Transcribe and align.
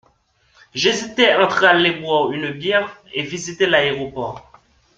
J’hésitais 0.73 1.35
entre 1.35 1.63
aller 1.63 1.91
boire 1.91 2.31
une 2.31 2.49
bière 2.49 2.97
et 3.13 3.21
visiter 3.21 3.67
l’aéroport. 3.67 4.51